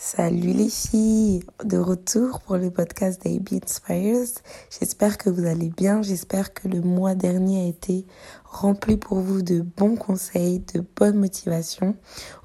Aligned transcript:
Salut 0.00 0.52
les 0.52 0.68
filles, 0.68 1.42
de 1.64 1.76
retour 1.76 2.38
pour 2.42 2.56
le 2.56 2.70
podcast 2.70 3.20
d'AB 3.24 3.60
Inspires. 3.64 4.28
J'espère 4.70 5.18
que 5.18 5.28
vous 5.28 5.44
allez 5.44 5.70
bien, 5.70 6.02
j'espère 6.02 6.54
que 6.54 6.68
le 6.68 6.80
mois 6.82 7.16
dernier 7.16 7.64
a 7.64 7.66
été 7.66 8.06
rempli 8.44 8.96
pour 8.96 9.18
vous 9.18 9.42
de 9.42 9.60
bons 9.60 9.96
conseils, 9.96 10.60
de 10.72 10.84
bonnes 10.96 11.18
motivations. 11.18 11.96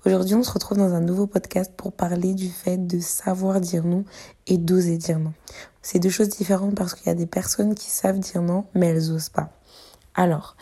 Aujourd'hui, 0.04 0.34
on 0.34 0.42
se 0.42 0.52
retrouve 0.52 0.80
dans 0.80 0.96
un 0.96 1.00
nouveau 1.00 1.28
podcast 1.28 1.72
pour 1.78 1.94
parler 1.94 2.34
du 2.34 2.50
fait 2.50 2.88
de 2.88 3.00
savoir 3.00 3.62
dire 3.62 3.86
non 3.86 4.04
et 4.48 4.58
d'oser 4.58 4.98
dire 4.98 5.20
non. 5.20 5.34
C'est 5.84 6.00
deux 6.00 6.10
choses 6.10 6.30
différentes 6.30 6.74
parce 6.74 6.96
qu'il 6.96 7.06
y 7.06 7.12
a 7.12 7.16
des 7.16 7.28
personnes 7.28 7.76
qui 7.76 7.92
savent 7.92 8.18
dire 8.18 8.42
non, 8.42 8.66
mais 8.74 8.88
elles 8.88 9.12
osent 9.12 9.30
pas. 9.30 9.52
Alors, 10.16 10.58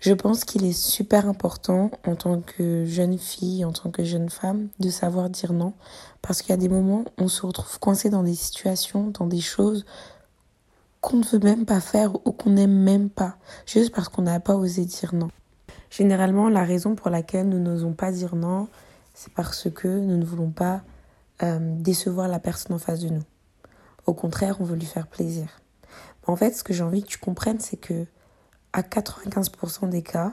je 0.00 0.12
pense 0.12 0.44
qu'il 0.44 0.64
est 0.64 0.72
super 0.72 1.28
important 1.28 1.90
en 2.06 2.14
tant 2.14 2.40
que 2.40 2.84
jeune 2.84 3.18
fille, 3.18 3.64
en 3.64 3.72
tant 3.72 3.90
que 3.90 4.04
jeune 4.04 4.30
femme, 4.30 4.68
de 4.78 4.90
savoir 4.90 5.28
dire 5.28 5.52
non. 5.52 5.72
Parce 6.22 6.40
qu'il 6.40 6.50
y 6.50 6.52
a 6.52 6.56
des 6.56 6.68
moments 6.68 7.04
où 7.18 7.24
on 7.24 7.28
se 7.28 7.44
retrouve 7.44 7.78
coincé 7.80 8.08
dans 8.08 8.22
des 8.22 8.36
situations, 8.36 9.10
dans 9.10 9.26
des 9.26 9.40
choses 9.40 9.84
qu'on 11.00 11.18
ne 11.18 11.24
veut 11.24 11.40
même 11.40 11.64
pas 11.64 11.80
faire 11.80 12.14
ou 12.26 12.32
qu'on 12.32 12.50
n'aime 12.50 12.78
même 12.78 13.10
pas, 13.10 13.36
juste 13.66 13.94
parce 13.94 14.08
qu'on 14.08 14.22
n'a 14.22 14.40
pas 14.40 14.54
osé 14.54 14.84
dire 14.84 15.14
non. 15.14 15.30
Généralement, 15.90 16.48
la 16.48 16.64
raison 16.64 16.94
pour 16.94 17.10
laquelle 17.10 17.48
nous 17.48 17.58
n'osons 17.58 17.92
pas 17.92 18.12
dire 18.12 18.36
non, 18.36 18.68
c'est 19.14 19.32
parce 19.32 19.68
que 19.70 19.88
nous 19.88 20.16
ne 20.16 20.24
voulons 20.24 20.50
pas 20.50 20.82
euh, 21.42 21.58
décevoir 21.60 22.28
la 22.28 22.38
personne 22.38 22.74
en 22.76 22.78
face 22.78 23.00
de 23.00 23.08
nous. 23.08 23.22
Au 24.06 24.14
contraire, 24.14 24.56
on 24.60 24.64
veut 24.64 24.76
lui 24.76 24.86
faire 24.86 25.06
plaisir. 25.08 25.60
en 26.26 26.36
fait, 26.36 26.52
ce 26.52 26.62
que 26.62 26.72
j'ai 26.72 26.84
envie 26.84 27.02
que 27.02 27.08
tu 27.08 27.18
comprennes, 27.18 27.60
c'est 27.60 27.76
que 27.76 28.06
à 28.72 28.82
95% 28.82 29.88
des 29.88 30.02
cas, 30.02 30.32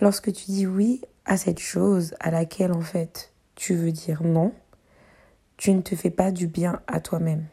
lorsque 0.00 0.32
tu 0.32 0.44
dis 0.46 0.66
oui 0.66 1.02
à 1.24 1.36
cette 1.36 1.60
chose 1.60 2.14
à 2.20 2.30
laquelle 2.30 2.72
en 2.72 2.80
fait 2.80 3.32
tu 3.54 3.74
veux 3.74 3.92
dire 3.92 4.22
non, 4.22 4.52
tu 5.56 5.72
ne 5.72 5.82
te 5.82 5.94
fais 5.94 6.10
pas 6.10 6.30
du 6.30 6.46
bien 6.46 6.80
à 6.86 7.00
toi-même. 7.00 7.44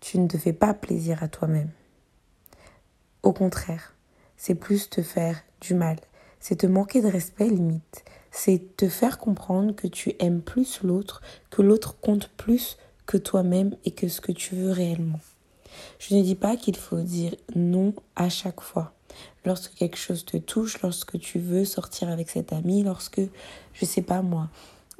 Tu 0.00 0.18
ne 0.18 0.28
te 0.28 0.38
fais 0.38 0.52
pas 0.52 0.74
plaisir 0.74 1.22
à 1.22 1.28
toi-même. 1.28 1.70
Au 3.24 3.32
contraire, 3.32 3.94
c'est 4.36 4.54
plus 4.54 4.88
te 4.90 5.02
faire 5.02 5.42
du 5.60 5.74
mal. 5.74 5.96
C'est 6.38 6.56
te 6.56 6.66
manquer 6.66 7.00
de 7.00 7.08
respect 7.08 7.48
limite. 7.48 8.04
C'est 8.30 8.76
te 8.76 8.88
faire 8.88 9.18
comprendre 9.18 9.74
que 9.74 9.86
tu 9.86 10.12
aimes 10.20 10.42
plus 10.42 10.82
l'autre, 10.82 11.22
que 11.50 11.62
l'autre 11.62 11.98
compte 12.00 12.28
plus 12.36 12.76
que 13.06 13.16
toi-même 13.16 13.74
et 13.84 13.90
que 13.90 14.08
ce 14.08 14.20
que 14.20 14.32
tu 14.32 14.54
veux 14.54 14.70
réellement. 14.70 15.20
Je 15.98 16.14
ne 16.14 16.22
dis 16.22 16.34
pas 16.34 16.56
qu'il 16.56 16.76
faut 16.76 17.00
dire 17.00 17.34
non 17.54 17.94
à 18.16 18.28
chaque 18.28 18.60
fois 18.60 18.92
lorsque 19.44 19.74
quelque 19.74 19.96
chose 19.96 20.24
te 20.24 20.36
touche, 20.36 20.80
lorsque 20.82 21.18
tu 21.18 21.38
veux 21.38 21.64
sortir 21.64 22.08
avec 22.08 22.30
cet 22.30 22.52
ami, 22.52 22.82
lorsque, 22.82 23.20
je 23.72 23.84
sais 23.84 24.02
pas 24.02 24.22
moi, 24.22 24.48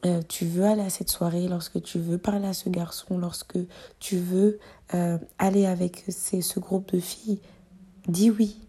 euh, 0.04 0.20
tu 0.28 0.44
veux 0.44 0.64
aller 0.64 0.82
à 0.82 0.90
cette 0.90 1.08
soirée, 1.08 1.48
lorsque 1.48 1.82
tu 1.82 1.98
veux 1.98 2.18
parler 2.18 2.46
à 2.46 2.52
ce 2.52 2.68
garçon, 2.68 3.18
lorsque 3.18 3.58
tu 4.00 4.18
veux 4.18 4.58
euh, 4.92 5.18
aller 5.38 5.66
avec 5.66 6.04
ce 6.08 6.60
groupe 6.60 6.92
de 6.92 7.00
filles, 7.00 7.40
dis 8.06 8.30
oui. 8.30 8.60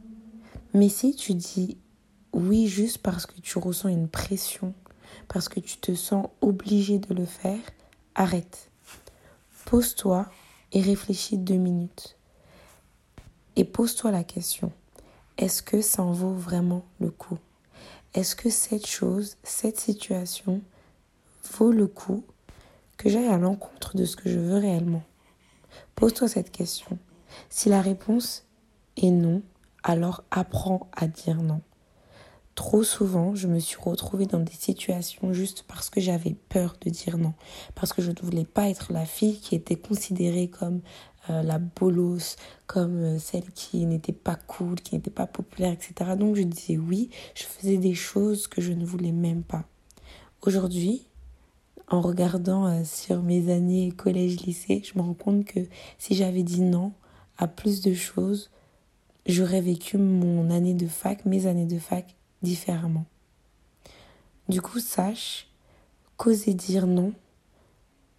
Mais 0.74 0.90
si 0.90 1.16
tu 1.16 1.34
dis 1.34 1.78
oui 2.34 2.68
juste 2.68 3.00
parce 3.00 3.26
que 3.26 3.40
tu 3.42 3.58
ressens 3.58 3.90
une 3.90 4.08
pression, 4.08 4.74
parce 5.28 5.50
que 5.50 5.60
tu 5.60 5.78
te 5.78 5.94
sens 5.94 6.28
obligé 6.42 7.00
de 7.00 7.14
le 7.14 7.26
faire, 7.26 7.60
arrête. 8.14 8.70
Pose-toi 9.66 10.28
et 10.76 10.82
réfléchis 10.82 11.40
deux 11.40 11.56
minutes. 11.56 12.18
Et 13.56 13.64
pose-toi 13.64 14.12
la 14.12 14.24
question 14.24 14.72
est-ce 15.38 15.62
que 15.62 15.82
ça 15.82 16.02
en 16.02 16.14
vaut 16.14 16.34
vraiment 16.34 16.86
le 17.02 17.12
coup? 17.12 17.38
Est-ce 18.14 18.38
que 18.38 18.50
cette 18.50 18.88
chose, 18.88 19.36
cette 19.44 19.78
situation 19.78 20.62
vaut 21.58 21.74
le 21.74 21.88
coup 21.88 22.24
que 22.98 23.10
j'aille 23.10 23.28
à 23.28 23.38
l'encontre 23.38 23.98
de 23.98 24.06
ce 24.06 24.16
que 24.16 24.30
je 24.30 24.40
veux 24.40 24.58
réellement? 24.58 25.04
Pose-toi 25.96 26.30
cette 26.30 26.52
question. 26.52 26.98
Si 27.50 27.68
la 27.68 27.82
réponse 27.82 28.46
est 28.96 29.12
non, 29.12 29.42
alors 29.84 30.24
apprends 30.32 30.88
à 30.96 31.08
dire 31.08 31.42
non. 31.42 31.60
Trop 32.56 32.84
souvent, 32.84 33.36
je 33.36 33.48
me 33.48 33.60
suis 33.60 33.78
retrouvée 33.78 34.28
dans 34.28 34.40
des 34.40 34.54
situations 34.54 35.34
juste 35.34 35.66
parce 35.68 35.90
que 35.90 36.00
j'avais 36.00 36.36
peur 36.48 36.78
de 36.80 36.90
dire 36.90 37.18
non, 37.18 37.34
parce 37.76 37.92
que 37.92 38.02
je 38.02 38.12
ne 38.12 38.22
voulais 38.22 38.46
pas 38.46 38.70
être 38.70 38.94
la 38.94 39.06
fille 39.06 39.40
qui 39.42 39.56
était 39.56 39.76
considérée 39.76 40.48
comme 40.48 40.80
euh, 41.30 41.44
la 41.44 41.60
bolos, 41.60 42.38
comme 42.66 42.98
euh, 42.98 43.20
celle 43.20 43.52
qui 43.52 43.86
n'était 43.86 44.14
pas 44.14 44.36
cool, 44.36 44.76
qui 44.76 44.96
n'était 44.96 45.12
pas 45.12 45.28
populaire, 45.28 45.74
etc. 45.74 46.12
Donc 46.18 46.38
je 46.38 46.44
disais 46.44 46.78
oui, 46.78 47.10
je 47.34 47.44
faisais 47.44 47.78
des 47.78 47.94
choses 47.94 48.48
que 48.48 48.62
je 48.62 48.72
ne 48.72 48.86
voulais 48.86 49.12
même 49.12 49.44
pas. 49.44 49.66
Aujourd'hui, 50.42 51.06
en 51.90 52.00
regardant 52.00 52.68
euh, 52.68 52.86
sur 52.86 53.22
mes 53.22 53.52
années 53.52 53.92
collège-lycée, 53.92 54.82
je 54.86 54.98
me 54.98 55.04
rends 55.04 55.14
compte 55.14 55.44
que 55.44 55.60
si 55.98 56.16
j'avais 56.16 56.44
dit 56.44 56.62
non 56.62 56.94
à 57.38 57.50
plus 57.50 57.82
de 57.82 57.94
choses, 57.94 58.50
j'aurais 59.26 59.62
vécu 59.62 59.98
mon 59.98 60.50
année 60.52 60.74
de 60.74 60.88
fac, 60.88 61.26
mes 61.26 61.48
années 61.48 61.66
de 61.66 61.80
fac 61.80 62.16
différemment. 62.46 63.06
Du 64.48 64.62
coup, 64.62 64.80
sache 64.80 65.48
qu'oser 66.18 66.54
dire 66.54 66.88
non 66.88 67.14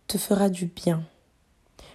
te 0.06 0.19
fera 0.19 0.50
du 0.50 0.66
bien. 0.66 1.06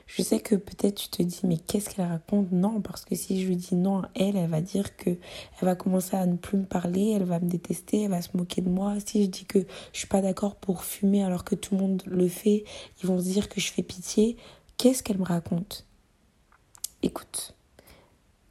Je 0.08 0.24
sais 0.24 0.42
que 0.42 0.56
peut-être 0.56 0.96
tu 0.96 1.08
te 1.08 1.24
dis 1.24 1.40
mais 1.44 1.58
qu'est-ce 1.58 1.90
qu'elle 1.90 2.08
raconte? 2.08 2.52
Non, 2.52 2.82
parce 2.82 3.06
que 3.06 3.16
si 3.16 3.42
je 3.42 3.48
lui 3.48 3.56
dis 3.56 3.76
non 3.76 4.00
à 4.00 4.10
elle, 4.16 4.36
elle 4.36 4.50
va 4.50 4.60
dire 4.60 4.98
que 4.98 5.10
elle 5.10 5.66
va 5.66 5.76
commencer 5.76 6.18
à 6.18 6.26
ne 6.26 6.36
plus 6.36 6.58
me 6.58 6.66
parler, 6.66 7.14
elle 7.16 7.24
va 7.24 7.40
me 7.40 7.48
détester, 7.48 8.04
elle 8.04 8.12
va 8.12 8.22
se 8.22 8.36
moquer 8.36 8.62
de 8.62 8.70
moi. 8.70 8.96
Si 9.06 9.24
je 9.24 9.30
dis 9.30 9.46
que 9.46 9.60
je 9.94 10.00
suis 10.00 10.08
pas 10.08 10.22
d'accord 10.22 10.56
pour 10.56 10.84
fumer 10.84 11.24
alors 11.24 11.46
que 11.46 11.56
tout 11.56 11.76
le 11.76 11.82
monde 11.82 12.04
le 12.06 12.28
fait, 12.28 12.66
ils 13.02 13.08
vont 13.08 13.20
se 13.20 13.26
dire 13.26 13.48
que 13.48 13.62
je 13.62 13.72
fais 13.72 13.84
pitié. 13.84 14.36
Qu'est-ce 14.78 15.02
qu'elle 15.02 15.20
me 15.20 15.24
raconte? 15.24 15.86
Écoute, 17.04 17.56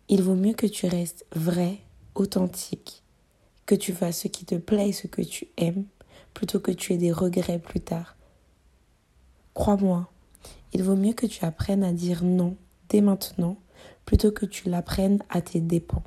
il 0.09 0.23
vaut 0.23 0.37
mieux 0.37 0.55
que 0.55 0.67
tu 0.67 0.87
restes 0.87 1.27
vrai, 1.35 1.79
authentique, 2.15 3.03
que 3.71 3.77
tu 3.77 3.93
fasses 3.93 4.23
ce 4.23 4.27
qui 4.27 4.45
te 4.45 4.57
plaît 4.57 4.89
et 4.89 4.93
ce 4.93 5.07
que 5.07 5.23
tu 5.23 5.47
aimes, 5.57 5.85
plutôt 6.35 6.59
que 6.59 6.73
tu 6.73 6.93
aies 6.93 6.99
des 6.99 7.13
regrets 7.13 7.61
plus 7.61 7.79
tard. 7.79 8.17
Crois-moi, 9.55 10.11
il 10.73 10.83
vaut 10.83 10.97
mieux 10.97 11.13
que 11.13 11.27
tu 11.27 11.45
apprennes 11.45 11.85
à 11.85 11.93
dire 11.93 12.25
non 12.25 12.57
dès 12.89 13.01
maintenant 13.01 13.59
plutôt 14.07 14.33
que 14.33 14.45
tu 14.45 14.69
l'apprennes 14.69 15.23
à 15.29 15.41
tes 15.41 15.61
dépens. 15.61 16.03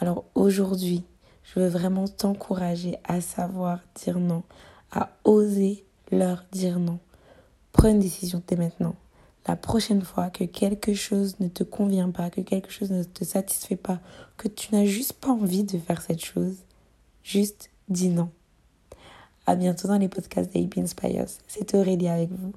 Alors 0.00 0.24
aujourd'hui, 0.34 1.04
je 1.44 1.60
veux 1.60 1.68
vraiment 1.68 2.08
t'encourager 2.08 2.96
à 3.04 3.20
savoir 3.20 3.78
dire 3.94 4.18
non, 4.18 4.42
à 4.90 5.10
oser 5.22 5.84
leur 6.10 6.44
dire 6.50 6.80
non. 6.80 6.98
Prends 7.70 7.90
une 7.90 8.00
décision 8.00 8.42
dès 8.48 8.56
maintenant. 8.56 8.96
La 9.46 9.54
prochaine 9.54 10.02
fois 10.02 10.30
que 10.30 10.42
quelque 10.42 10.94
chose 10.94 11.38
ne 11.38 11.46
te 11.46 11.62
convient 11.62 12.10
pas, 12.10 12.28
que 12.28 12.40
quelque 12.40 12.72
chose 12.72 12.90
ne 12.90 13.04
te 13.04 13.24
satisfait 13.24 13.76
pas, 13.76 14.00
que 14.36 14.48
tu 14.48 14.74
n'as 14.74 14.84
juste 14.84 15.12
pas 15.12 15.30
envie 15.30 15.62
de 15.62 15.78
faire 15.78 16.02
cette 16.02 16.24
chose, 16.24 16.56
juste 17.22 17.70
dis 17.88 18.08
non. 18.08 18.30
À 19.46 19.56
bientôt 19.56 19.88
dans 19.88 19.98
les 19.98 20.08
podcasts 20.08 20.52
d'AP 20.52 20.78
Inspires. 20.78 21.26
C'était 21.48 21.76
Aurélie 21.76 22.08
avec 22.08 22.30
vous. 22.30 22.52